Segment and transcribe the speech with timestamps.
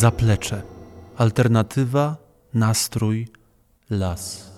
[0.00, 0.62] Zaplecze.
[1.16, 2.16] Alternatywa,
[2.54, 3.28] nastrój,
[3.90, 4.49] las.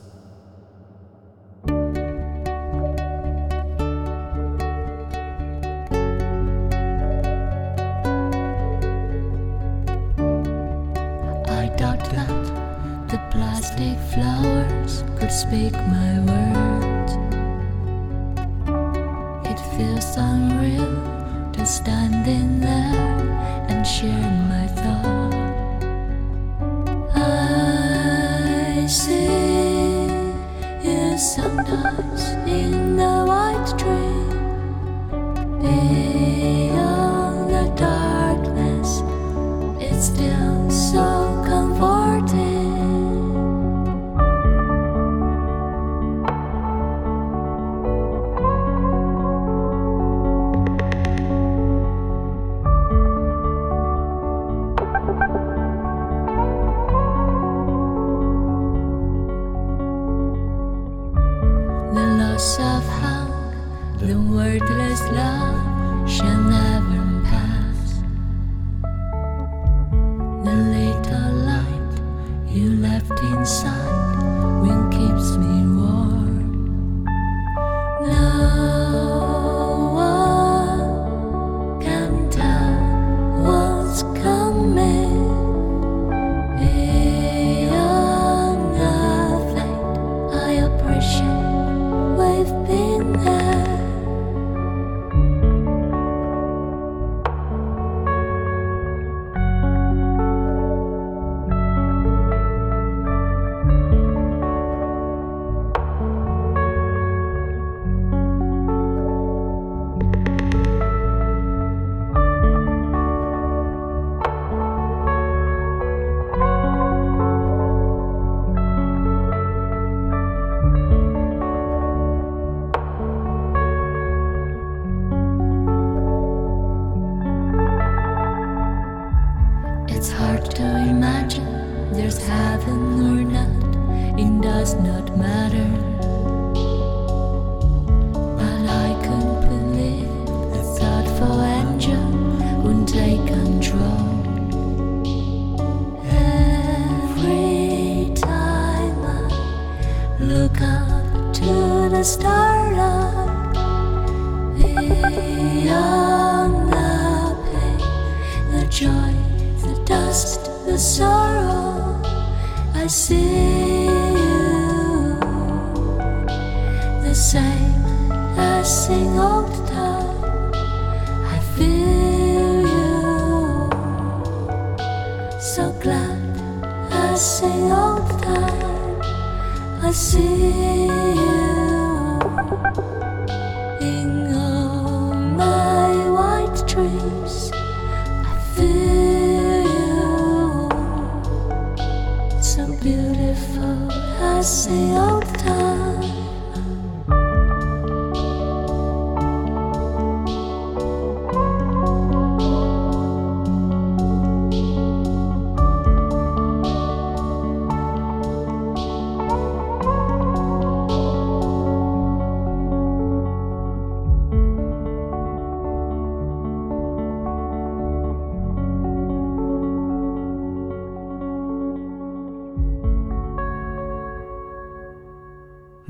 [194.43, 195.92] say old time.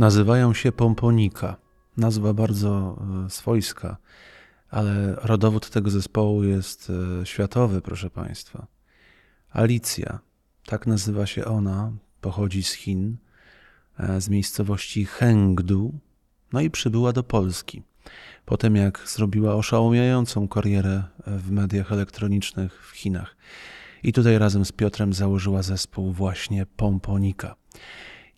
[0.03, 1.57] Nazywają się Pomponika.
[1.97, 3.97] Nazwa bardzo e, swojska,
[4.71, 6.93] ale rodowód tego zespołu jest
[7.23, 8.67] e, światowy, proszę Państwa.
[9.51, 10.19] Alicja,
[10.67, 13.17] tak nazywa się ona, pochodzi z Chin,
[13.99, 15.99] e, z miejscowości Chengdu,
[16.53, 17.82] no i przybyła do Polski.
[18.44, 23.37] Potem jak zrobiła oszałamiającą karierę w mediach elektronicznych w Chinach.
[24.03, 27.55] I tutaj razem z Piotrem założyła zespół właśnie Pomponika.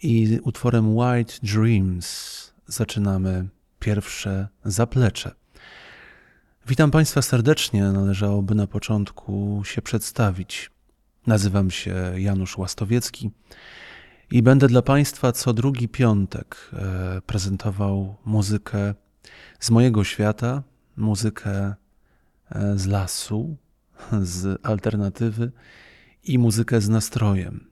[0.03, 3.49] I utworem White Dreams zaczynamy
[3.79, 5.35] pierwsze zaplecze.
[6.67, 7.83] Witam Państwa serdecznie.
[7.83, 10.71] Należałoby na początku się przedstawić.
[11.27, 13.31] Nazywam się Janusz Łastowiecki
[14.31, 18.95] i będę dla Państwa co drugi piątek e, prezentował muzykę
[19.61, 20.63] z mojego świata,
[20.97, 21.75] muzykę
[22.51, 23.57] e, z lasu,
[24.23, 25.53] z alternatywy
[26.25, 27.67] i muzykę z nastrojem.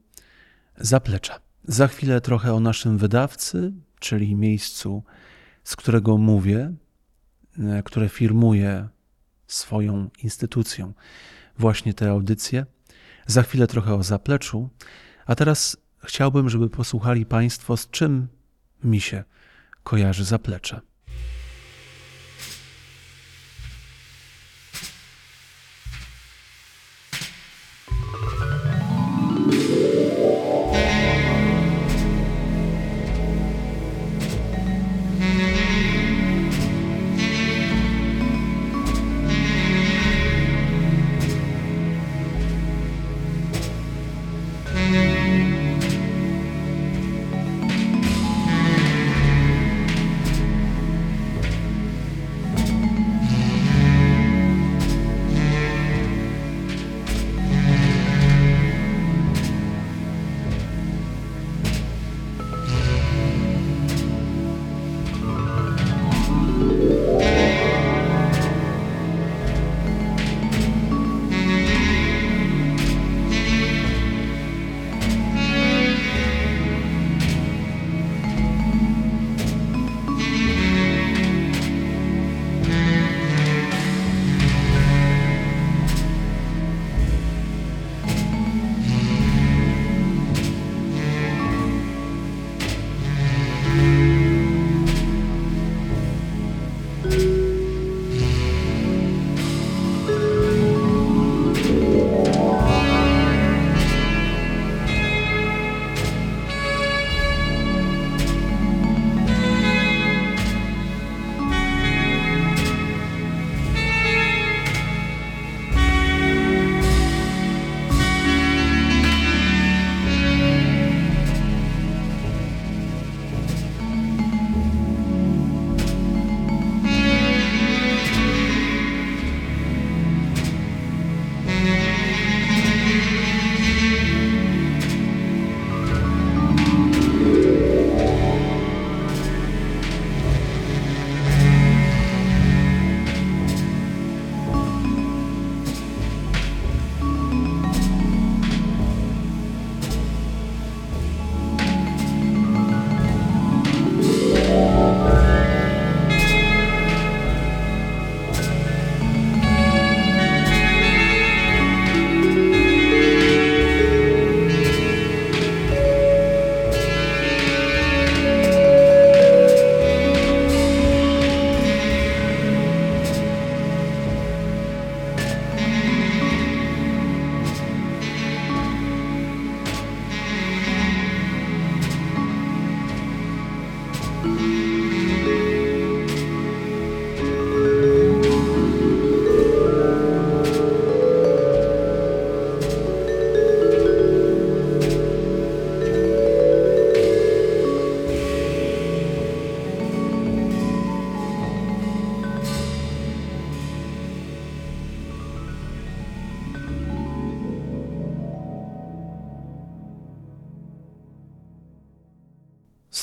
[0.76, 1.40] Zaplecza.
[1.64, 5.04] Za chwilę trochę o naszym wydawcy, czyli miejscu,
[5.64, 6.74] z którego mówię,
[7.58, 8.88] e, które firmuje
[9.46, 10.92] swoją instytucją
[11.58, 12.66] właśnie te audycje.
[13.26, 14.70] Za chwilę trochę o zapleczu,
[15.26, 18.28] a teraz chciałbym, żeby posłuchali Państwo, z czym
[18.84, 19.24] mi się
[19.82, 20.80] kojarzy zaplecze.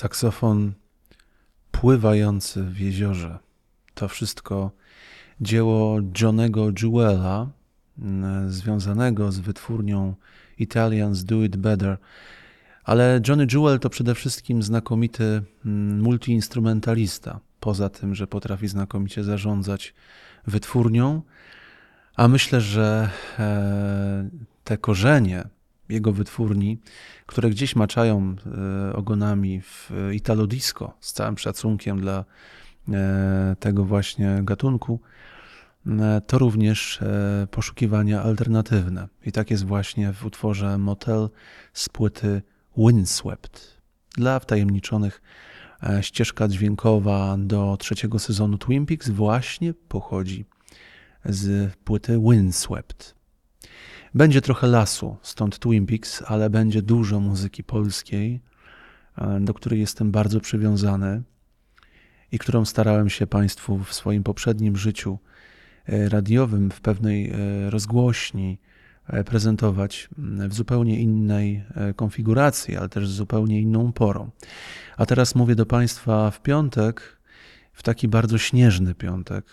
[0.02, 0.74] Saksofon
[1.72, 3.40] pływający w jeziorze.
[3.94, 4.72] To wszystko
[5.42, 7.50] dzieło Johnego Jewela,
[8.00, 10.16] mm, związanego z wytwórnią
[10.58, 11.98] Italians Do It Better.
[12.84, 17.40] Ale Johnny Jewel to przede wszystkim znakomity mm, multiinstrumentalista.
[17.60, 19.94] Poza tym, że potrafi znakomicie zarządzać
[20.48, 21.22] wytwórnią,
[22.16, 24.30] a myślę, że e,
[24.64, 25.44] te korzenie
[25.92, 26.78] jego wytwórni,
[27.26, 28.36] które gdzieś maczają
[28.90, 32.26] e, ogonami w Italo Disco, z całym szacunkiem dla
[32.90, 35.00] e, tego właśnie gatunku,
[35.88, 39.08] e, to również e, poszukiwania alternatywne.
[39.26, 41.30] I tak jest właśnie w utworze Motel
[41.74, 42.42] z płyty
[42.78, 43.82] Windswept.
[44.18, 45.22] Dla wtajemniczonych
[45.84, 50.46] e, ścieżka dźwiękowa do trzeciego sezonu Twin Peaks właśnie pochodzi
[51.26, 53.21] z płyty Windswept.
[54.14, 58.42] Będzie trochę lasu, stąd Twin Peaks, ale będzie dużo muzyki polskiej,
[59.18, 61.22] e, do której jestem bardzo przywiązany
[62.32, 65.20] i którą starałem się Państwu w swoim poprzednim życiu
[65.86, 68.60] e, radiowym w pewnej e, rozgłośni
[69.26, 71.64] prezentować m, w zupełnie innej
[71.96, 74.30] konfiguracji, ale też z zupełnie inną porą.
[74.98, 77.18] A teraz mówię do Państwa w piątek,
[77.74, 79.46] w taki bardzo śnieżny piątek,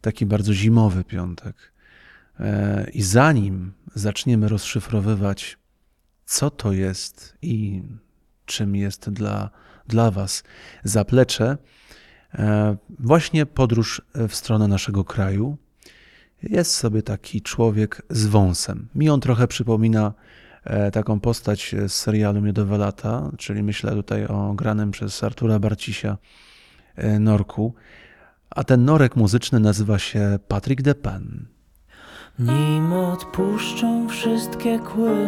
[0.00, 1.71] taki bardzo zimowy piątek.
[2.42, 5.58] E, I zanim zaczniemy rozszyfrowywać,
[6.24, 7.82] co to jest i
[8.46, 9.50] czym jest dla,
[9.86, 10.42] dla Was
[10.84, 11.56] zaplecze,
[12.34, 15.56] e, właśnie podróż w stronę naszego kraju.
[16.42, 18.88] Jest sobie taki człowiek z wąsem.
[18.94, 20.12] Mi on trochę przypomina
[20.64, 26.18] e, taką postać z serialu Miodowe Lata, czyli myślę tutaj o granym przez Artura Barcisia
[27.20, 27.74] Norku.
[28.50, 31.46] A ten norek muzyczny nazywa się Patrick Depan.
[32.38, 35.26] Nim odpuszczą wszystkie kły,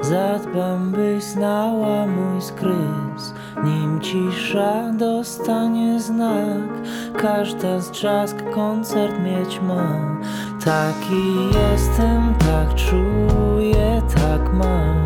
[0.00, 3.34] zadbam byś znała mój skrys.
[3.64, 6.68] Nim cisza dostanie znak,
[7.16, 10.18] każda z trzask koncert mieć ma.
[10.64, 15.04] Taki jestem, tak czuję, tak mam.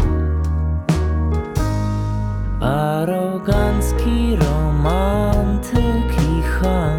[2.61, 6.92] Arogancki romantyk i ham.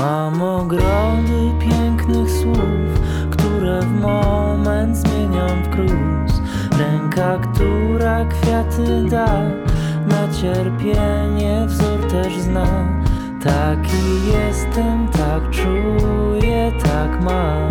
[0.00, 6.42] Mam ogrody pięknych słów, które w moment zmieniam w gruz.
[6.78, 9.40] Ręka, która kwiaty da,
[10.08, 12.66] na cierpienie wzór też zna.
[13.44, 17.70] Taki jestem, tak czuję, tak mam.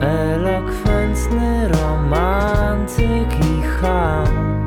[0.00, 4.57] Elokwentny romantyk i ham.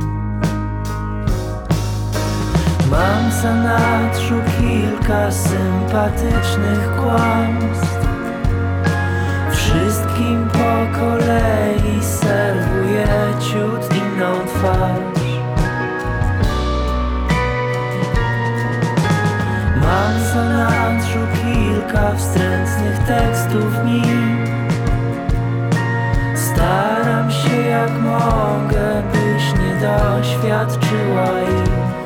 [2.92, 8.08] Mam w zanadrzu kilka sympatycznych kłamstw.
[9.52, 13.08] Wszystkim po kolei serwuję
[13.40, 15.32] ciut inną twarz.
[19.82, 24.02] Mam w zanadrzu kilka wstrętnych tekstów mi
[26.36, 32.01] Staram się jak mogę, byś nie doświadczyła ich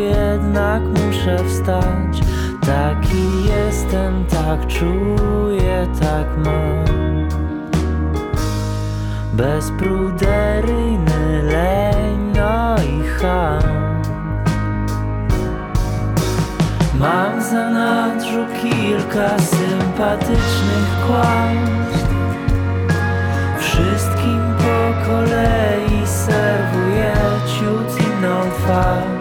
[0.00, 2.20] jednak muszę wstać.
[2.60, 7.28] Taki jestem, tak czuję, tak mam.
[9.32, 13.62] Bezpruderyjny leń, no i ham.
[16.98, 22.10] Mam w zanadrzu kilka sympatycznych kłamstw.
[23.58, 27.14] Wszystkim po kolei serwuję
[27.46, 29.19] ciut inną twarz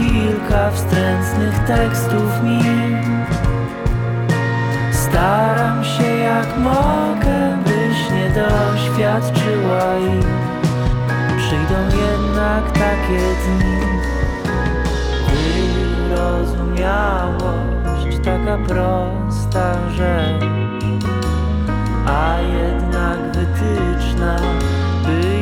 [0.00, 2.60] kilka wstrętnych tekstów mi.
[5.10, 10.26] Staram się jak mogę, byś nie doświadczyła ich
[11.38, 13.80] Przyjdą jednak takie dni
[16.08, 20.44] Wyrozumiałość taka prosta rzecz
[22.06, 24.36] A jednak wytyczna
[25.06, 25.39] By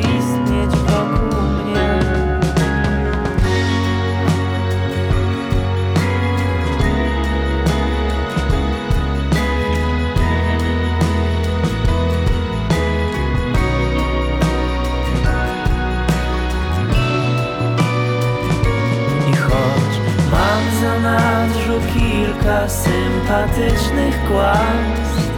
[22.67, 25.31] sympatycznych kłamstw.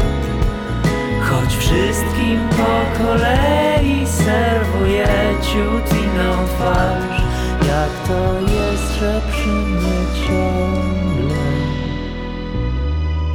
[1.21, 5.07] Choć wszystkim po kolei serwuję
[5.41, 7.21] ciut inną twarz.
[7.67, 11.35] Jak to jest, że przy mnie ciągle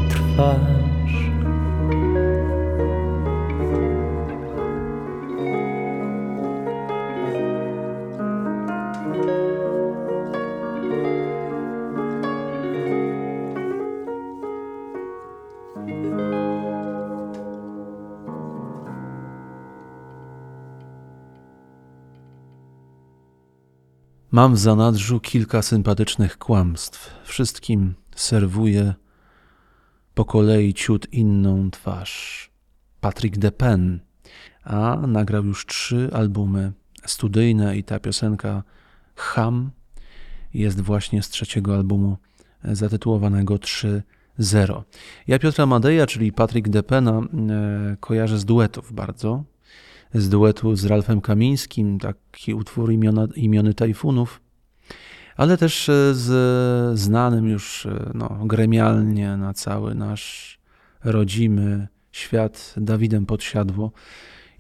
[0.08, 0.75] trwasz
[24.36, 27.14] Mam w zanadrzu kilka sympatycznych kłamstw.
[27.24, 28.94] Wszystkim serwuję
[30.14, 32.50] po kolei ciut inną twarz.
[33.00, 34.00] Patrick Depen,
[34.64, 36.72] a nagrał już trzy albumy
[37.06, 38.62] studyjne i ta piosenka
[39.14, 39.70] Ham
[40.54, 42.16] jest właśnie z trzeciego albumu
[42.64, 44.82] zatytułowanego 3.0.
[45.26, 49.44] Ja Piotra Madeja, czyli Patrick Depena, e, kojarzę z duetów bardzo.
[50.14, 54.40] Z duetu z Ralfem Kamińskim, taki utwór imiona, imiony Tajfunów,
[55.36, 60.58] ale też e, z znanym już e, no, gremialnie na cały nasz
[61.04, 63.92] rodzimy świat Dawidem Podsiadło.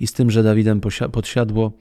[0.00, 0.80] I z tym, że Dawidem
[1.12, 1.72] Podsiadło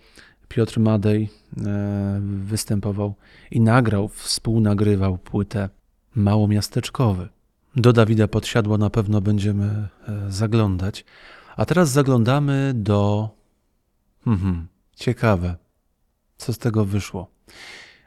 [0.48, 3.16] Piotr Madej e, występował
[3.52, 5.70] i nagrał, współnagrywał płytę
[6.16, 7.30] Małomiasteczkowy.
[7.76, 9.88] Do Dawida Podsiadła na pewno będziemy
[10.30, 11.06] zaglądać.
[11.58, 13.30] A teraz zaglądamy do.
[14.28, 15.56] Mhm, ciekawe,
[16.38, 17.32] co z tego wyszło.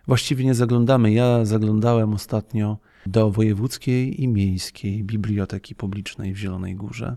[0.07, 1.13] Właściwie nie zaglądamy.
[1.13, 7.17] Ja zaglądałem ostatnio do Wojewódzkiej i Miejskiej Biblioteki Publicznej w Zielonej Górze,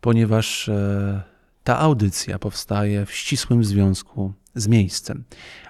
[0.00, 1.22] ponieważ e,
[1.64, 5.24] ta audycja powstaje w ścisłym związku z miejscem.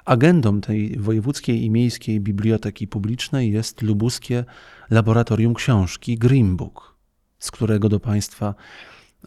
[0.04, 4.44] Agendą tej Wojewódzkiej i Miejskiej Biblioteki Publicznej jest lubuskie
[4.90, 6.96] Laboratorium Książki Green Book,
[7.38, 8.54] z którego do Państwa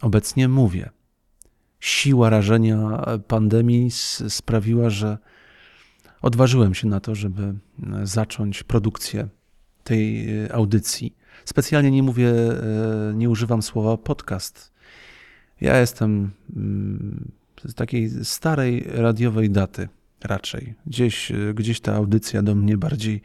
[0.00, 0.90] obecnie mówię.
[1.80, 3.90] Siła rażenia pandemii
[4.28, 5.18] sprawiła, że
[6.22, 7.54] odważyłem się na to, żeby e,
[8.06, 9.28] zacząć produkcję
[9.84, 11.16] tej e, audycji.
[11.44, 14.72] Specjalnie nie mówię, e, nie używam słowa podcast.
[15.60, 17.30] Ja jestem mm,
[17.64, 19.88] z takiej starej radiowej daty
[20.24, 20.74] raczej.
[20.86, 23.22] Gdzieś, gdzieś ta audycja do mnie bardziej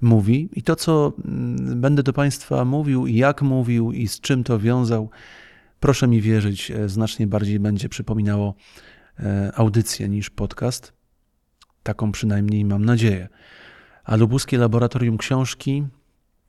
[0.00, 4.44] mówi i to, co mm, będę do Państwa mówił i jak mówił i z czym
[4.44, 5.10] to wiązał,
[5.84, 8.54] proszę mi wierzyć, e, znacznie bardziej będzie przypominało
[9.18, 10.92] e, audycję niż podcast.
[11.82, 13.28] Taką przynajmniej mam nadzieję.
[14.04, 15.86] A Lubuskie Laboratorium Książki,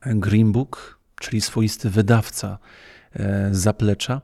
[0.02, 2.58] e, Green Book, czyli swoisty wydawca
[3.52, 4.21] zaplecza,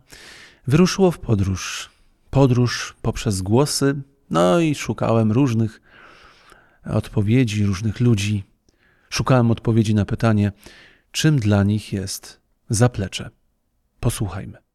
[0.68, 1.90] wyruszyło w podróż.
[2.30, 5.82] Podróż poprzez głosy, no i szukałem różnych
[6.86, 8.44] odpowiedzi, różnych ludzi.
[9.10, 10.52] Szukałem odpowiedzi na pytanie,
[11.12, 13.30] czym dla nich jest zaplecze.
[14.00, 14.71] Posłuchajmy.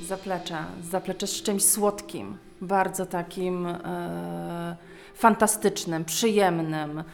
[0.00, 0.56] Zaplecze.
[0.90, 4.76] Zaplecze z czymś słodkim, bardzo takim e,
[5.14, 7.04] fantastycznym, przyjemnym.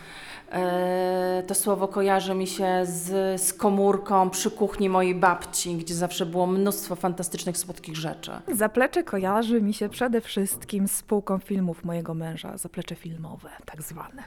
[0.53, 6.27] E, to słowo kojarzy mi się z, z komórką przy kuchni mojej babci, gdzie zawsze
[6.27, 8.31] było mnóstwo fantastycznych, słodkich rzeczy.
[8.55, 14.23] Zaplecze kojarzy mi się przede wszystkim z spółką filmów mojego męża, zaplecze filmowe, tak zwane.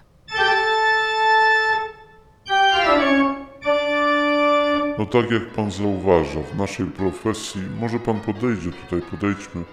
[4.99, 9.63] No tak jak pan zauważa, w naszej profesji, może pan podejdzie tutaj, podejdźmy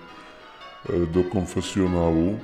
[0.88, 2.38] e, do konfesjonału.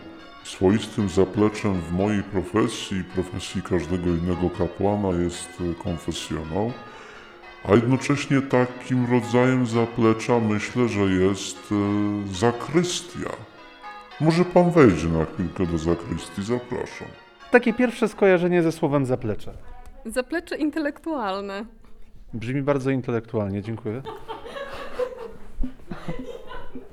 [0.44, 6.72] Swoistym zapleczem w mojej profesji i profesji każdego innego kapłana jest e, konfesjonał,
[7.64, 13.30] a jednocześnie takim rodzajem zaplecza myślę, że jest e, zakrystia.
[14.20, 17.08] Może pan wejdzie na chwilkę do zakrystii, zapraszam.
[17.50, 19.52] Takie pierwsze skojarzenie ze słowem zaplecze.
[20.06, 21.64] Zaplecze intelektualne.
[22.34, 24.02] Brzmi bardzo intelektualnie, dziękuję.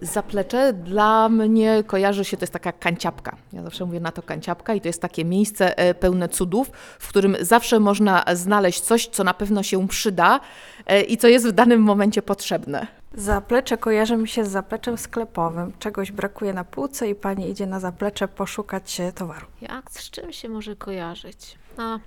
[0.01, 3.35] Zaplecze dla mnie kojarzy się, to jest taka kanciapka.
[3.53, 7.07] Ja zawsze mówię na to kanciapka i to jest takie miejsce e, pełne cudów, w
[7.07, 10.39] którym zawsze można znaleźć coś, co na pewno się przyda
[10.85, 12.87] e, i co jest w danym momencie potrzebne.
[13.13, 15.71] Zaplecze kojarzy mi się z zapleczem sklepowym.
[15.79, 19.45] Czegoś brakuje na półce i pani idzie na zaplecze poszukać towaru.
[19.61, 21.57] Jak z czym się może kojarzyć?
[21.77, 21.99] A,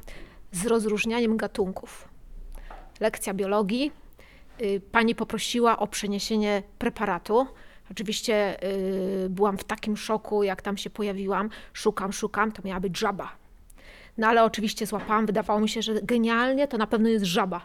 [0.53, 2.08] z rozróżnianiem gatunków.
[3.01, 3.93] Lekcja biologii.
[4.63, 7.47] Y, Pani poprosiła o przeniesienie preparatu.
[7.91, 8.65] Oczywiście
[9.25, 11.51] y, byłam w takim szoku, jak tam się pojawiłam.
[11.73, 13.33] Szukam, szukam, to miała być żaba.
[14.19, 17.65] No ale oczywiście złapałam, wydawało mi się, że genialnie to na pewno jest żaba.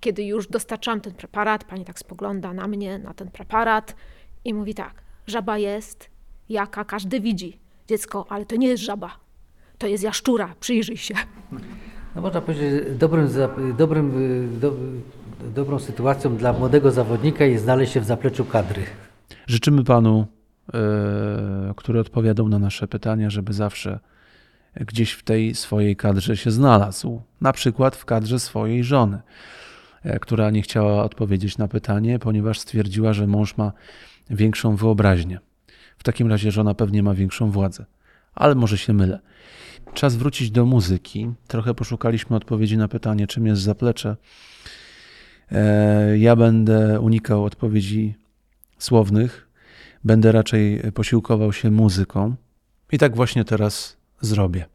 [0.00, 3.96] Kiedy już dostarczam ten preparat, pani tak spogląda na mnie, na ten preparat
[4.44, 6.10] i mówi tak, żaba jest,
[6.48, 7.58] jaka każdy widzi.
[7.88, 9.16] Dziecko, ale to nie jest żaba,
[9.78, 11.14] to jest jaszczura, przyjrzyj się.
[12.14, 13.28] No można powiedzieć, dobrym,
[13.78, 14.22] dobrym,
[14.56, 14.72] y, do,
[15.54, 18.82] dobrą sytuacją dla młodego zawodnika jest znaleźć się w zapleczu kadry.
[19.46, 20.26] Życzymy panu,
[20.74, 23.98] e, który odpowiadał na nasze pytania, żeby zawsze
[24.80, 27.22] gdzieś w tej swojej kadrze się znalazł.
[27.40, 29.20] Na przykład w kadrze swojej żony,
[30.02, 33.72] e, która nie chciała odpowiedzieć na pytanie, ponieważ stwierdziła, że mąż ma
[34.30, 35.40] większą wyobraźnię.
[35.98, 37.84] W takim razie żona pewnie ma większą władzę,
[38.34, 39.20] ale może się mylę.
[39.94, 41.32] Czas wrócić do muzyki.
[41.48, 44.16] Trochę poszukaliśmy odpowiedzi na pytanie, czym jest zaplecze.
[45.52, 48.14] E, Ja będę unikał odpowiedzi
[48.78, 49.48] słownych,
[50.04, 52.34] będę raczej posiłkował się muzyką.
[52.92, 54.73] I tak właśnie teraz zrobię.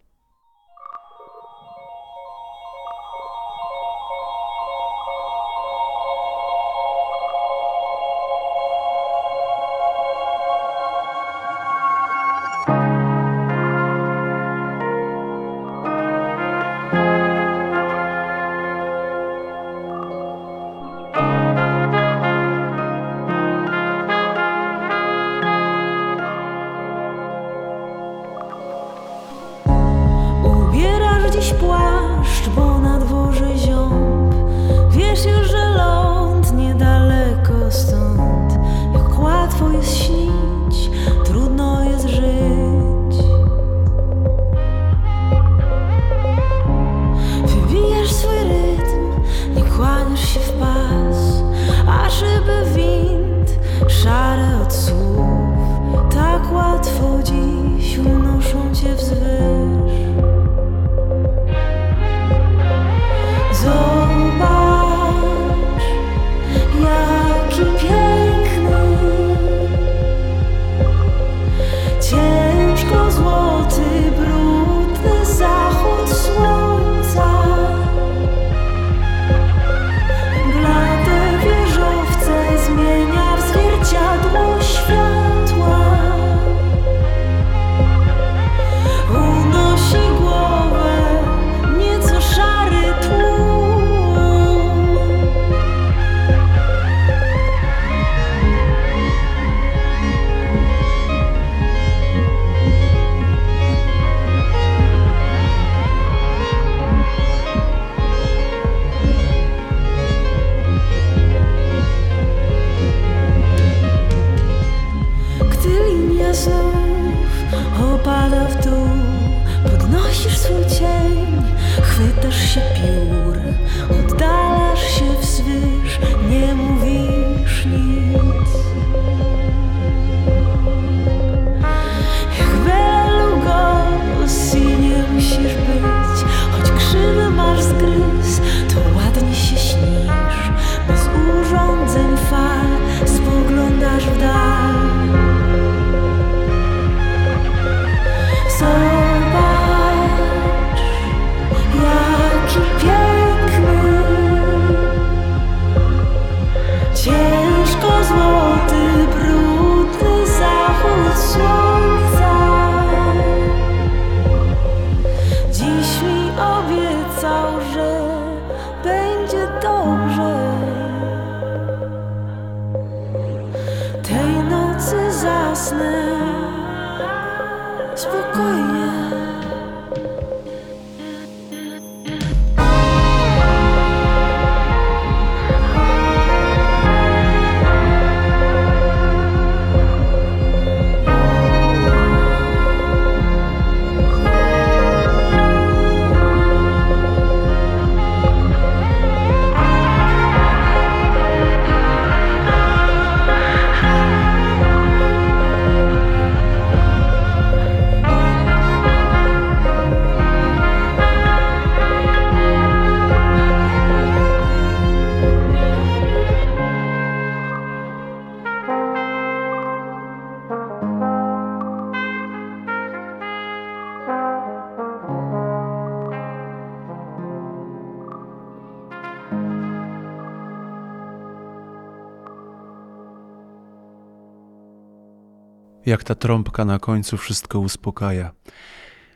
[235.89, 238.31] Jak ta trąbka na końcu wszystko uspokaja.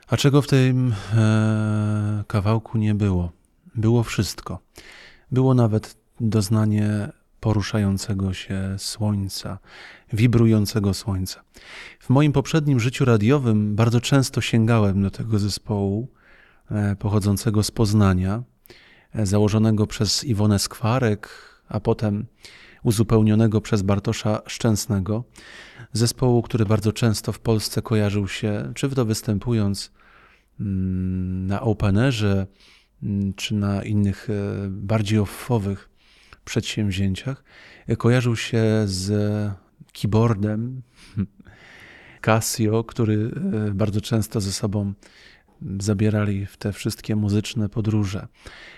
[0.08, 3.32] A czego w tym e, kawałku nie było?
[3.76, 4.60] Było wszystko.
[5.32, 7.10] Było nawet doznanie
[7.40, 9.60] poruszającego się słońca,
[10.14, 11.44] wibrującego słońca.
[12.00, 16.08] W moim poprzednim życiu radiowym bardzo często sięgałem do tego zespołu
[16.72, 18.44] e, pochodzącego z Poznania,
[19.16, 21.30] e, założonego przez Iwonę Skwarek,
[21.70, 22.26] a potem
[22.84, 25.24] uzupełnionego przez Bartosza Szczęsnego,
[25.94, 29.92] zespołu, który bardzo często w Polsce kojarzył się, czy to występując
[30.60, 32.48] mm, na openerze,
[33.04, 34.34] mm, czy na innych e,
[34.70, 35.90] bardziej offowych
[36.46, 37.44] przedsięwzięciach,
[37.88, 39.12] e, kojarzył się z
[39.94, 40.82] keyboardem
[42.26, 43.32] Casio, który
[43.70, 44.94] e, bardzo często ze sobą
[45.80, 48.28] zabierali w te wszystkie muzyczne podróże.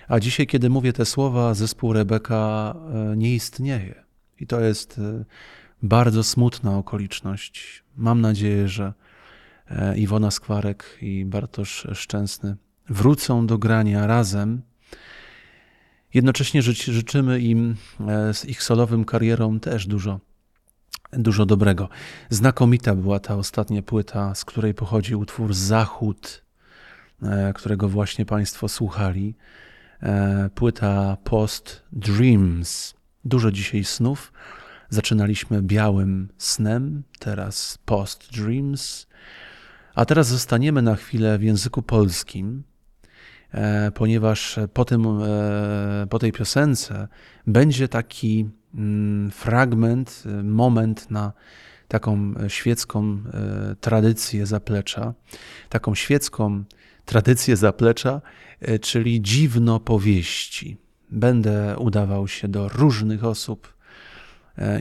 [0.08, 2.76] A dzisiaj, kiedy mówię te słowa, zespół Rebeka
[3.18, 4.04] nie istnieje.
[4.40, 5.00] I to jest
[5.84, 7.84] bardzo smutna okoliczność.
[7.98, 8.94] Mam nadzieję, że
[9.68, 12.56] e, Iwona Skwarek i Bartosz Szczęsny
[12.90, 14.62] wrócą do grania razem.
[16.14, 17.76] Jednocześnie życzy- życzymy im
[18.08, 20.20] e, z ich solowym karierą też dużo,
[21.14, 21.90] dużo dobrego.
[22.30, 26.46] Znakomita była ta ostatnia płyta, z której pochodzi utwór Zachód,
[27.22, 29.36] e, którego właśnie Państwo słuchali.
[30.56, 32.94] Płyta Post Dreams.
[33.26, 34.34] Dużo dzisiaj snów.
[34.90, 39.08] Zaczynaliśmy białym snem, teraz Post Dreams.
[39.96, 42.64] A teraz zostaniemy na chwilę w języku polskim,
[43.52, 47.08] e, ponieważ po, tym, e, po tej piosence
[47.48, 51.34] będzie taki mm, fragment, e, moment na
[51.88, 53.24] taką świecką
[53.82, 55.14] tradycję zaplecza,
[55.70, 56.64] taką świecką
[57.06, 58.22] tradycję zaplecza,
[58.82, 60.78] czyli dziwno powieści.
[61.12, 63.75] Będę udawał się do różnych osób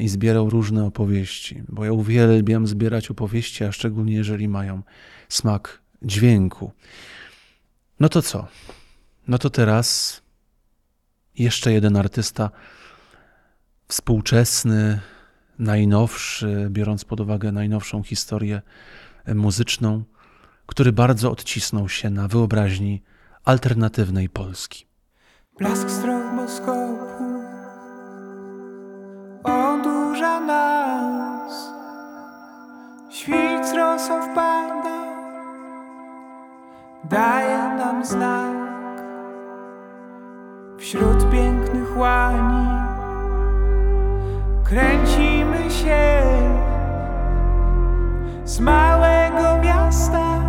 [0.00, 4.82] i zbierał różne opowieści, bo ja uwielbiam zbierać opowieści, a szczególnie jeżeli mają
[5.28, 6.72] smak dźwięku.
[8.00, 8.46] No to co?
[9.28, 10.20] No to teraz
[11.38, 12.50] jeszcze jeden artysta
[13.88, 15.00] współczesny,
[15.58, 18.62] najnowszy, biorąc pod uwagę najnowszą historię
[19.24, 20.04] e, muzyczną,
[20.66, 23.02] który bardzo odcisnął się na wyobraźni
[23.44, 24.86] alternatywnej Polski.
[25.58, 27.23] Blask odurza
[30.46, 31.72] nas.
[33.08, 35.04] Świt rosą wpada.
[37.04, 38.64] Daje nam znak.
[40.78, 42.84] Wśród pięknych łani
[44.64, 46.22] Kręcimy się.
[48.44, 50.40] Z małego miasta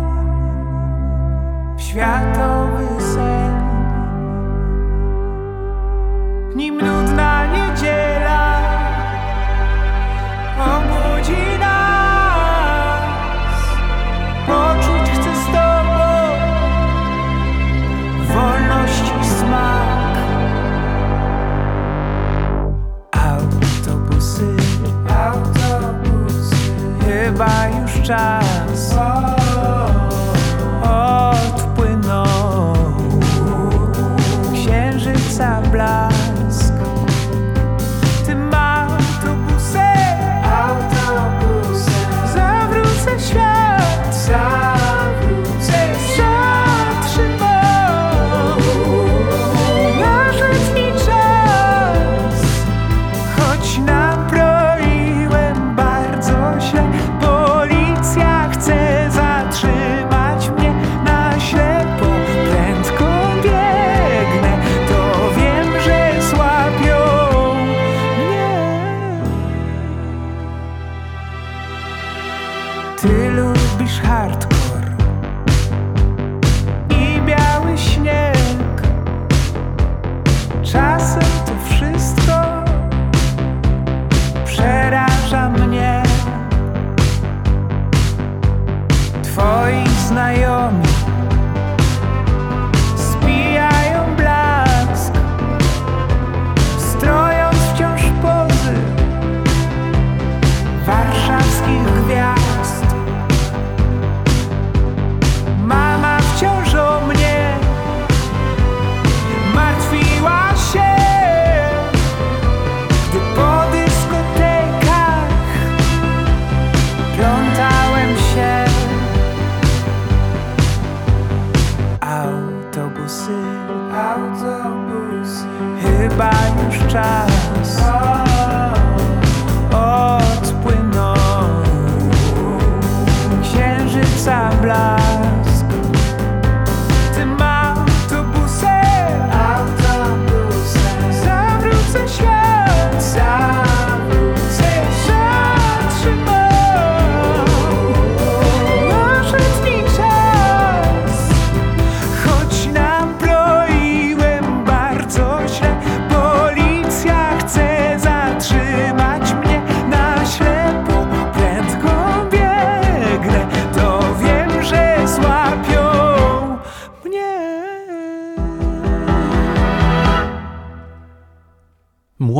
[1.76, 3.56] W światowy sen.
[6.54, 7.35] Nim nudna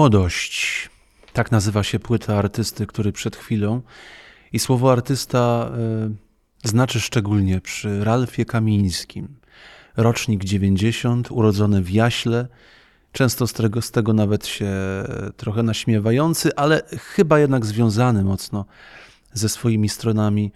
[0.06, 0.90] Młodość.
[1.32, 3.82] Tak nazywa się płyta artysty, który przed chwilą.
[4.52, 5.70] I słowo artysta
[6.64, 9.28] y, znaczy szczególnie przy Ralfie Kamińskim.
[9.96, 12.48] Rocznik 90, urodzony w Jaśle,
[13.12, 14.72] często z tego, z tego nawet się
[15.36, 18.64] trochę naśmiewający, ale chyba jednak związany mocno
[19.32, 20.52] ze swoimi stronami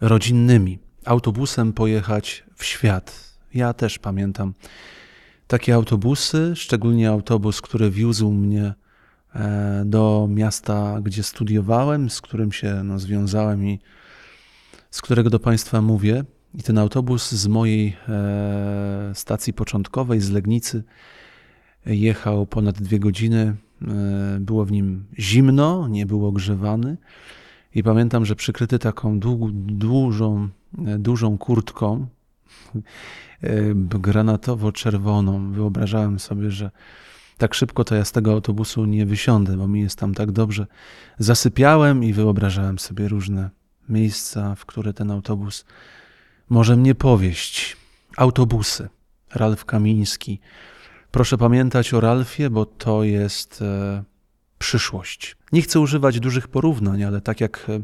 [0.00, 0.78] rodzinnymi.
[1.04, 3.34] Autobusem pojechać w świat.
[3.54, 4.54] Ja też pamiętam
[5.50, 8.74] takie autobusy, szczególnie autobus, który wiózł mnie e,
[9.84, 13.80] do miasta, gdzie studiowałem, z którym się no, związałem i
[14.90, 16.24] z którego do Państwa mówię.
[16.54, 20.84] I ten autobus z mojej e, stacji początkowej, z Legnicy,
[21.86, 23.56] jechał ponad dwie godziny.
[23.82, 26.96] E, było w nim zimno, nie był ogrzewany.
[27.74, 30.48] I pamiętam, że przykryty taką dłu- dużą,
[30.86, 32.06] e, dużą kurtką,
[33.42, 36.70] e, granatowo-czerwoną, wyobrażałem sobie, że
[37.40, 40.66] tak szybko to ja z tego autobusu nie wysiądę, bo mi jest tam tak dobrze.
[41.18, 43.50] Zasypiałem i wyobrażałem sobie różne
[43.88, 45.64] miejsca, w które ten autobus
[46.48, 47.76] może mnie powieść.
[48.16, 48.88] Autobusy.
[49.34, 50.40] Ralf Kamiński.
[51.10, 54.02] Proszę pamiętać o Ralfie, bo to jest e,
[54.58, 55.36] przyszłość.
[55.52, 57.80] Nie chcę używać dużych porównań, ale tak jak e,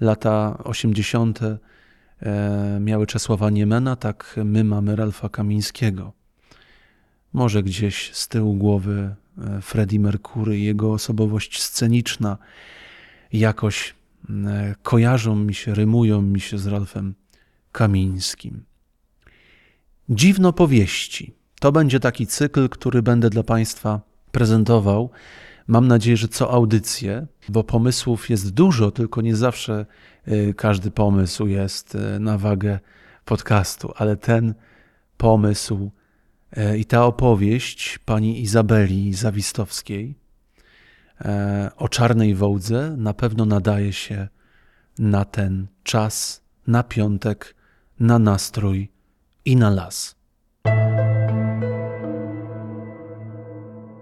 [0.00, 1.40] lata 80.
[1.42, 1.58] E,
[2.80, 6.19] miały Czesława Niemena, tak my mamy Ralfa Kamińskiego.
[7.32, 12.38] Może gdzieś z tyłu głowy e, Freddie Mercury, jego osobowość sceniczna
[13.32, 13.94] jakoś
[14.30, 17.14] e, kojarzą mi się, rymują mi się z Ralfem
[17.72, 18.64] Kamińskim.
[20.08, 21.34] Dziwno powieści.
[21.60, 24.00] To będzie taki cykl, który będę dla Państwa
[24.32, 25.10] prezentował.
[25.66, 29.86] Mam nadzieję, że co audycję, bo pomysłów jest dużo, tylko nie zawsze
[30.28, 32.80] y, każdy pomysł jest na wagę
[33.24, 34.54] podcastu, ale ten
[35.16, 35.90] pomysł
[36.78, 40.14] i ta opowieść pani Izabeli Zawistowskiej
[41.20, 44.28] e, o czarnej wołdze na pewno nadaje się
[44.98, 47.54] na ten czas, na piątek,
[48.00, 48.88] na nastrój
[49.44, 50.16] i na las.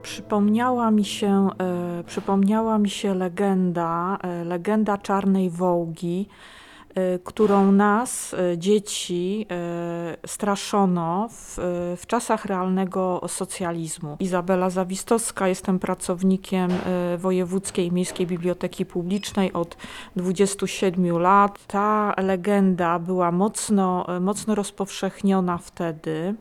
[0.03, 6.58] Przypomniała mi się, e, przypomniała mi się legenda, e, legenda Czarnej Wołgi, e,
[7.25, 11.57] którą nas, e, dzieci, e, straszono w,
[12.01, 14.17] w czasach realnego socjalizmu.
[14.21, 16.71] Izabela Zawistowska, jestem pracownikiem
[17.19, 19.77] Wojewódzkiej Miejskiej Biblioteki Publicznej od
[20.17, 21.67] 27 lat.
[21.67, 26.35] Ta legenda była mocno, mocno rozpowszechniona wtedy.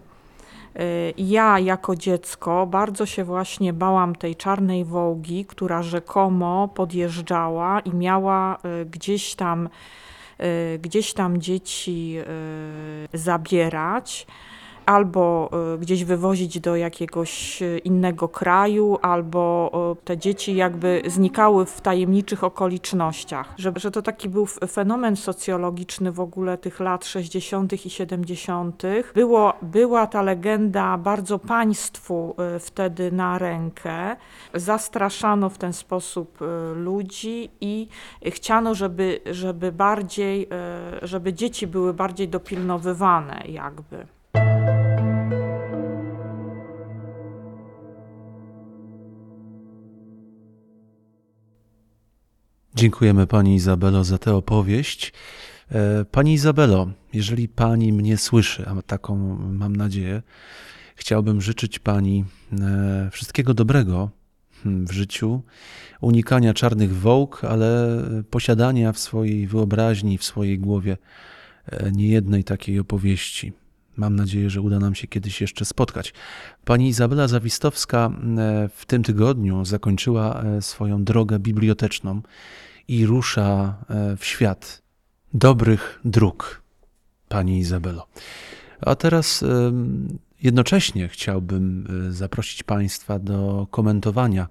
[0.80, 7.93] Y, Ja jako dziecko bardzo się właśnie bałam tej czarnej wołgi, która rzekomo podjeżdżała i
[7.93, 9.70] miała y, gdzieś tam, y,
[10.82, 12.15] gdzieś tam dzieci
[13.13, 14.28] y, zabierać.
[14.88, 21.65] Albo y, gdzieś wywozić do jakiegoś y, innego kraju, albo y, te dzieci jakby znikały
[21.65, 23.54] w tajemniczych okolicznościach.
[23.58, 27.86] Że, że to taki był fenomen socjologiczny w ogóle tych lat 60.
[27.86, 28.84] i 70.
[29.13, 34.15] Było, była ta legenda bardzo państwu wtedy na rękę.
[34.54, 36.39] Zastraszano w ten sposób
[36.76, 37.88] ludzi i
[38.26, 40.50] chciano, żeby, żeby bardziej,
[41.02, 44.16] żeby dzieci były bardziej dopilnowywane jakby.
[52.78, 55.13] Dziękujemy Pani Izabelo za tę opowieść.
[55.71, 60.21] E, Pani Izabelo, jeżeli Pani mnie słyszy, a taką mam nadzieję,
[60.95, 62.25] chciałbym życzyć Pani
[62.61, 64.09] e, wszystkiego dobrego
[64.63, 65.41] hmm, w życiu,
[66.01, 70.97] unikania czarnych wołg, ale posiadania w swojej wyobraźni, w swojej głowie
[71.65, 73.53] e, niejednej takiej opowieści.
[73.95, 76.13] Mam nadzieję, że uda nam się kiedyś jeszcze spotkać.
[76.65, 78.11] Pani Izabela Zawistowska
[78.75, 82.21] w tym tygodniu zakończyła swoją drogę biblioteczną
[82.88, 84.82] i rusza e, w świat
[85.34, 86.62] dobrych dróg,
[87.30, 88.08] Pani Izabelo.
[88.82, 94.48] A teraz em, jednocześnie chciałbym e, zaprosić Państwa do komentowania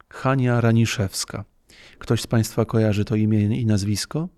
[0.10, 1.46] Hania Raniszewska.
[2.00, 4.30] Ktoś z Państwa kojarzy to imię i nazwisko?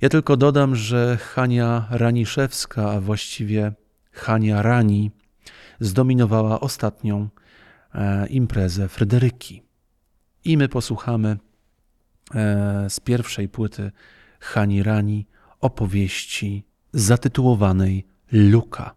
[0.00, 3.72] Ja tylko dodam, że Hania Raniszewska, a właściwie
[4.12, 5.10] Hania Rani,
[5.82, 7.28] zdominowała ostatnią
[7.94, 9.62] e, imprezę Fryderyki.
[10.44, 11.36] I my posłuchamy
[12.34, 13.92] e, z pierwszej płyty
[14.40, 15.26] Hani Rani
[15.60, 18.94] opowieści zatytułowanej Luka.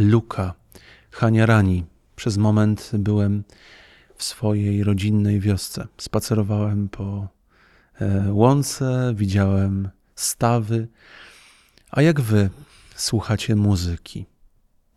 [0.00, 0.54] Luka
[1.10, 1.84] Haniarani.
[2.16, 3.44] Przez moment byłem
[4.16, 5.86] w swojej rodzinnej wiosce.
[5.98, 7.28] Spacerowałem po
[8.00, 10.88] e, łące, widziałem stawy.
[11.90, 12.50] A jak wy
[12.96, 14.26] słuchacie muzyki?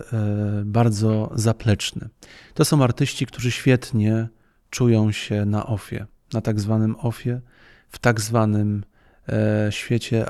[0.65, 2.09] bardzo zapleczny.
[2.53, 4.27] To są artyści, którzy świetnie
[4.69, 7.41] czują się na ofie, na tak zwanym ofie,
[7.89, 8.83] w tak zwanym
[9.69, 10.25] świecie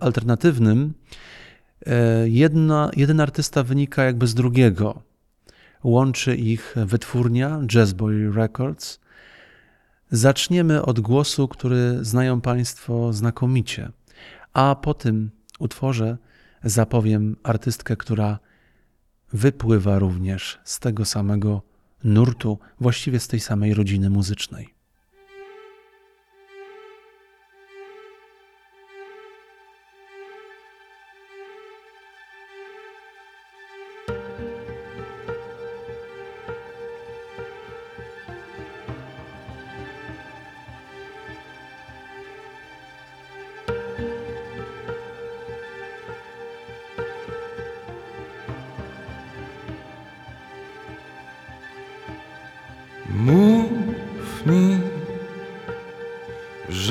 [0.00, 0.94] alternatywnym.
[1.86, 5.02] E, jedna, jeden artysta wynika jakby z drugiego.
[5.84, 9.00] Łączy ich wytwórnia Jazzboy Records.
[10.10, 13.90] Zaczniemy od głosu, który znają Państwo znakomicie,
[14.52, 16.18] a po tym utworze
[16.64, 18.38] zapowiem artystkę, która
[19.32, 21.62] wypływa również z tego samego
[22.04, 24.71] nurtu, właściwie z tej samej rodziny muzycznej.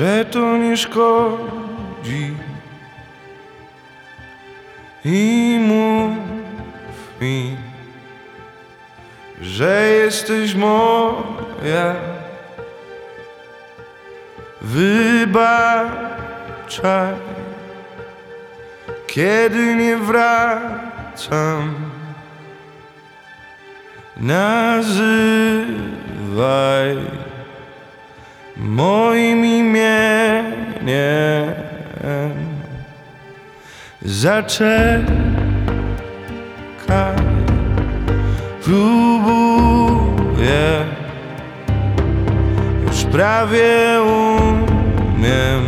[0.02, 2.34] Że to nie szkodzi.
[5.04, 6.16] I mów
[7.20, 7.56] mi,
[9.42, 11.94] że jesteś moja.
[14.62, 15.94] Wybaczaj,
[19.06, 21.74] kiedy nie wracam.
[24.16, 25.12] Nazywaj
[28.62, 30.92] moim imieniem.
[34.02, 35.06] Zaczekaj,
[38.64, 39.92] próbuję,
[42.86, 45.62] już prawie umiem,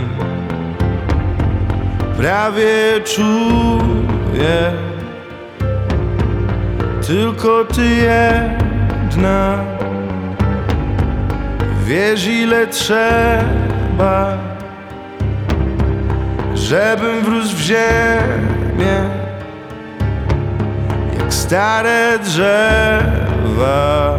[2.17, 4.73] prawie czuję.
[7.07, 9.74] Tylko ty jedna
[11.85, 14.39] Wiesz ile trzeba
[16.55, 19.11] Żebym wrósł w ziemię
[21.19, 24.19] Jak stare drzewa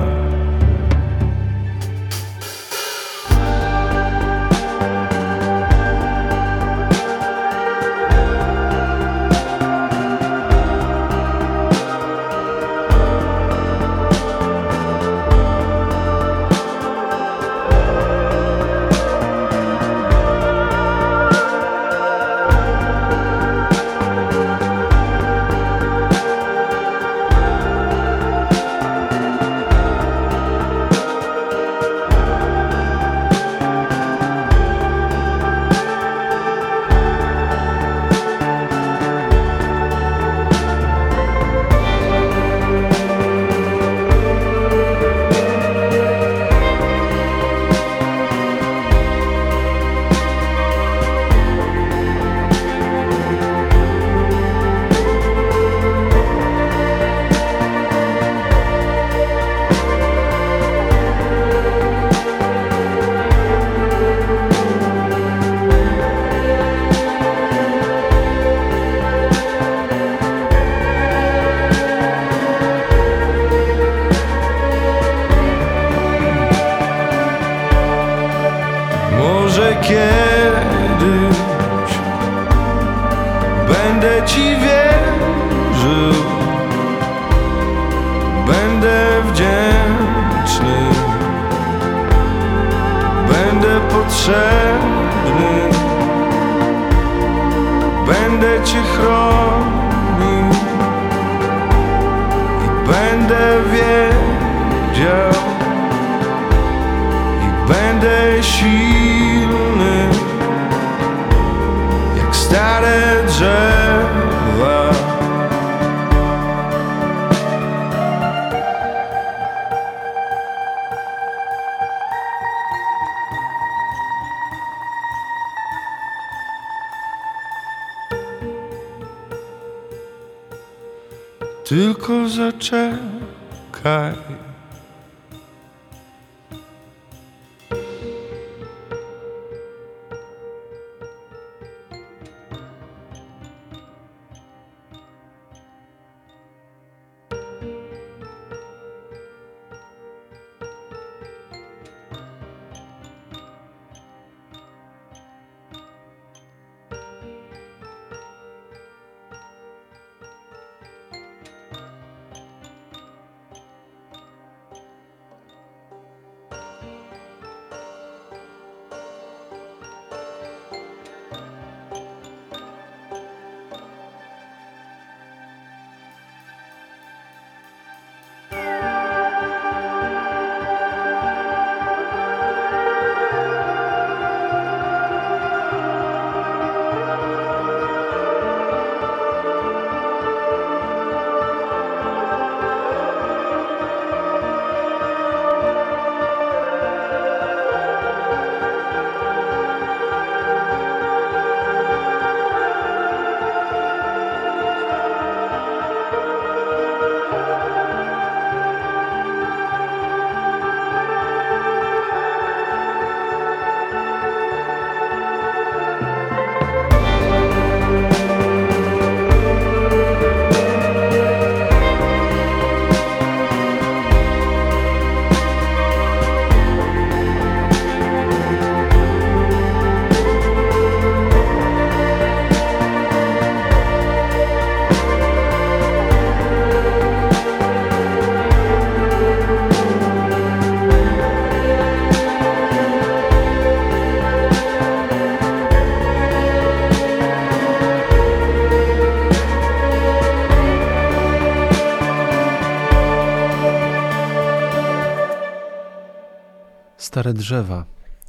[257.26, 257.86] Stare drzewa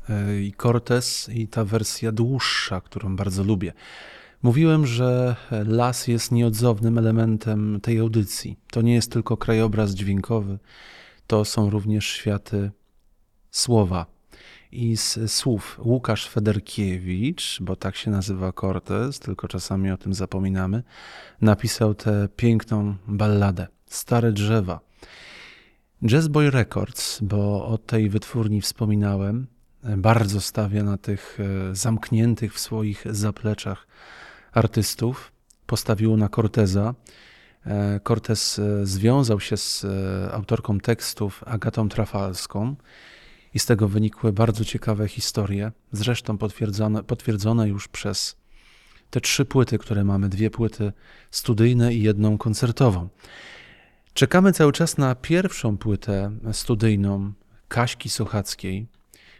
[0.09, 3.73] e, i Cortez i ta wersja dłuższa, którą bardzo lubię.
[4.43, 5.37] Mówiłem, że
[5.67, 8.57] las jest nieodzownym elementem tej audycji.
[8.71, 10.59] To nie jest tylko krajobraz dźwiękowy,
[11.27, 12.71] to są również światy
[13.51, 14.07] słowa.
[14.73, 20.83] I z słów Łukasz Federkiewicz, bo tak się nazywa Cortez, tylko czasami o tym zapominamy,
[21.41, 24.86] napisał tę piękną balladę Stare drzewa.
[26.05, 29.47] Jazz Boy Records, bo o tej wytwórni wspominałem,
[29.97, 33.87] bardzo stawia na tych e, zamkniętych w swoich zapleczach
[34.53, 35.33] artystów.
[35.67, 36.95] Postawiło na Corteza.
[37.67, 39.87] E, Cortez e, związał się z
[40.33, 42.77] autorką tekstów Agatą Trafalską
[43.55, 48.37] i z tego wynikły bardzo ciekawe historie, zresztą potwierdzone, potwierdzone już przez
[49.11, 50.93] te trzy płyty, które mamy, dwie płyty
[51.31, 53.09] studyjne i jedną koncertową.
[54.17, 57.33] Czekamy cały czas na pierwszą płytę studyjną
[57.69, 58.87] Kaśki Sochackiej,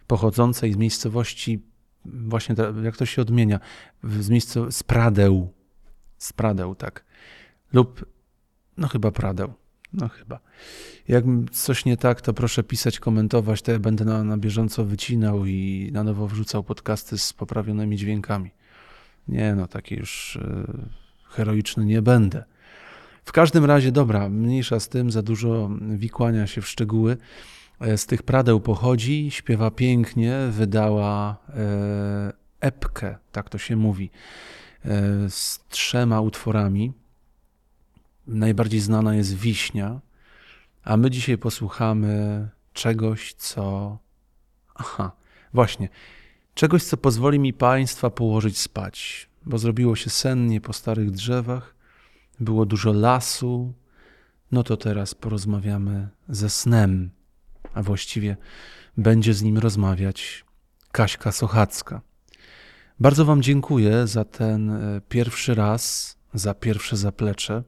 [0.07, 1.63] pochodzącej z miejscowości,
[2.05, 3.61] właśnie jak to się odmienia,
[4.05, 5.53] z miejsca z Pradeł.
[6.19, 7.05] Z Pradeł, tak.
[7.73, 8.07] Lub,
[8.77, 9.53] no chyba Pradeł.
[9.93, 10.41] No chyba.
[11.09, 15.47] Jak coś nie tak, to proszę pisać, komentować, to ja będę na, na bieżąco wycinał
[15.47, 18.51] i na nowo wrzucał podcasty z poprawionymi dźwiękami.
[19.29, 20.89] Nie no, taki już yy,
[21.25, 22.45] heroiczny nie będę.
[23.27, 27.17] W każdym razie, dobra, mniejsza z tym, za dużo wikłania się w szczegóły.
[27.97, 34.11] Z tych pradeł pochodzi, śpiewa pięknie, wydała e, epkę, tak to się mówi,
[34.85, 34.91] e,
[35.31, 36.93] z trzema utworami.
[38.27, 40.01] Najbardziej znana jest Wiśnia,
[40.85, 43.99] a my dzisiaj posłuchamy czegoś, co.
[44.75, 45.13] Aha,
[45.55, 45.89] właśnie.
[46.55, 51.76] Czegoś, co pozwoli mi Państwa położyć spać, bo zrobiło się sennie po starych drzewach
[52.41, 53.75] było dużo lasu,
[54.53, 57.11] no to teraz porozmawiamy ze snem,
[57.75, 58.37] a właściwie
[58.97, 60.45] będzie z nim rozmawiać
[60.93, 62.01] Kaśka Sochacka.
[63.01, 67.63] Bardzo Wam dziękuję za ten e, pierwszy raz, za pierwsze zaplecze.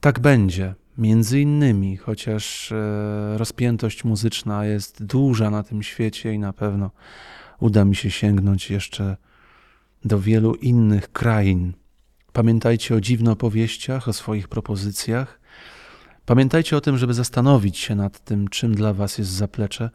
[0.00, 6.52] Tak będzie, między innymi, chociaż e, rozpiętość muzyczna jest duża na tym świecie i na
[6.52, 6.90] pewno
[7.60, 9.16] uda mi się sięgnąć jeszcze
[10.04, 11.72] do wielu innych krain
[12.34, 15.40] Pamiętajcie o dziwnopowieściach, o swoich propozycjach.
[16.26, 19.90] Pamiętajcie o tym, żeby zastanowić się nad tym, czym dla Was jest zaplecze,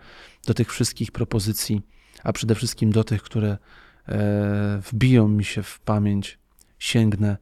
[0.47, 1.81] do tych wszystkich propozycji,
[2.23, 3.57] a przede wszystkim do tych, które
[4.07, 6.39] e, wbiją mi się w pamięć.
[6.79, 7.37] Sięgnę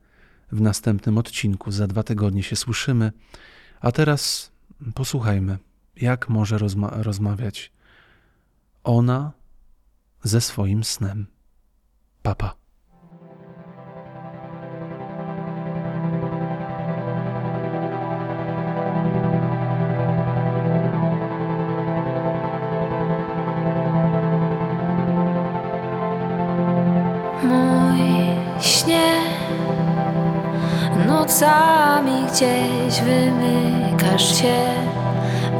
[0.51, 1.71] w następnym odcinku.
[1.71, 3.11] Za dwa tygodnie się słyszymy.
[3.79, 4.51] A teraz
[4.93, 5.57] posłuchajmy,
[5.95, 7.71] jak może rozma rozmawiać
[8.83, 9.31] ona
[10.23, 11.27] ze swoim snem.
[12.21, 12.66] Papa.
[31.41, 34.55] Nocami gdzieś wymykasz się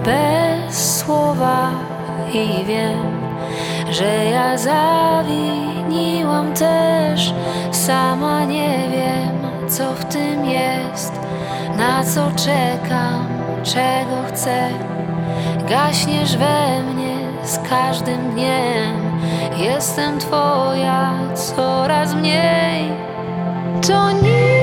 [0.05, 1.71] bez słowa
[2.33, 3.21] i wiem,
[3.91, 7.33] że ja zawiniłam też.
[7.71, 11.13] Sama nie wiem, co w tym jest,
[11.77, 13.27] na co czekam,
[13.63, 14.69] czego chcę.
[15.69, 19.19] Gaśniesz we mnie z każdym dniem.
[19.57, 22.91] Jestem Twoja coraz mniej.
[23.87, 24.56] To nic.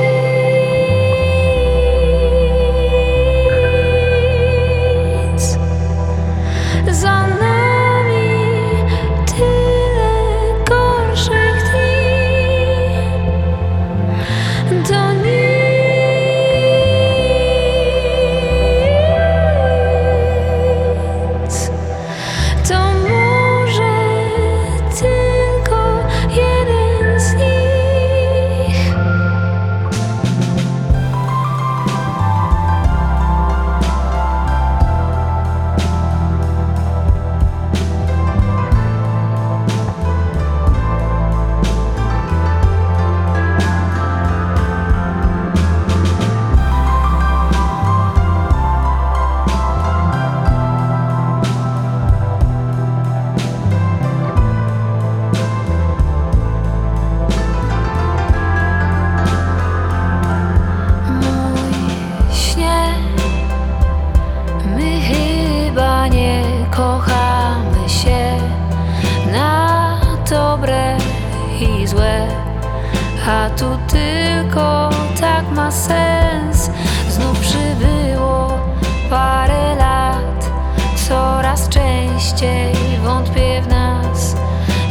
[82.24, 84.36] częściej wątpię w nas.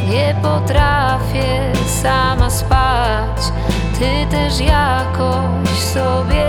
[0.10, 3.52] Nie potrafię sama spać.
[4.00, 6.43] Ty też jakoś sobie